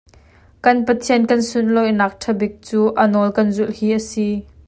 Kan 0.67 0.79
Pathian 0.87 1.23
kan 1.31 1.39
sunhlawihnak 1.49 2.13
ṭha 2.21 2.31
bik 2.39 2.53
cu 2.67 2.81
A 3.01 3.03
nawl 3.11 3.29
kan 3.35 3.47
zulh 3.55 3.75
hi 3.79 3.87
a 3.97 3.99
si. 4.09 4.27